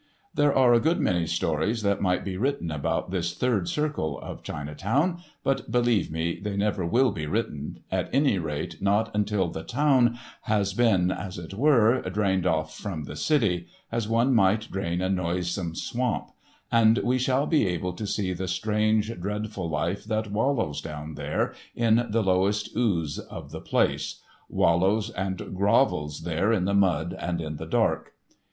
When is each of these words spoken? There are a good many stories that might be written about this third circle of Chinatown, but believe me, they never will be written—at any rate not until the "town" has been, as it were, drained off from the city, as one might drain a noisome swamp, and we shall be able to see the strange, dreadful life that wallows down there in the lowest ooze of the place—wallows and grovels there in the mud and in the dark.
There 0.33 0.51
are 0.51 0.73
a 0.73 0.79
good 0.79 0.99
many 0.99 1.27
stories 1.27 1.83
that 1.83 2.01
might 2.01 2.25
be 2.25 2.35
written 2.35 2.71
about 2.71 3.11
this 3.11 3.35
third 3.37 3.69
circle 3.69 4.19
of 4.21 4.41
Chinatown, 4.41 5.19
but 5.43 5.69
believe 5.69 6.09
me, 6.09 6.39
they 6.39 6.57
never 6.57 6.83
will 6.87 7.11
be 7.11 7.27
written—at 7.27 8.09
any 8.11 8.39
rate 8.39 8.81
not 8.81 9.11
until 9.13 9.49
the 9.49 9.61
"town" 9.61 10.17
has 10.45 10.73
been, 10.73 11.11
as 11.11 11.37
it 11.37 11.53
were, 11.53 12.01
drained 12.01 12.47
off 12.47 12.75
from 12.75 13.03
the 13.03 13.15
city, 13.15 13.67
as 13.91 14.07
one 14.07 14.33
might 14.33 14.71
drain 14.71 15.03
a 15.03 15.07
noisome 15.07 15.75
swamp, 15.75 16.31
and 16.71 16.97
we 17.03 17.19
shall 17.19 17.45
be 17.45 17.67
able 17.67 17.93
to 17.93 18.07
see 18.07 18.33
the 18.33 18.47
strange, 18.47 19.13
dreadful 19.21 19.69
life 19.69 20.03
that 20.05 20.31
wallows 20.31 20.81
down 20.81 21.13
there 21.13 21.53
in 21.75 22.07
the 22.09 22.23
lowest 22.23 22.75
ooze 22.75 23.19
of 23.19 23.51
the 23.51 23.61
place—wallows 23.61 25.11
and 25.11 25.55
grovels 25.55 26.21
there 26.23 26.51
in 26.51 26.65
the 26.65 26.73
mud 26.73 27.15
and 27.19 27.39
in 27.39 27.57
the 27.57 27.67
dark. 27.67 28.13